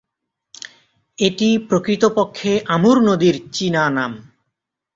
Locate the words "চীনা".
3.51-3.83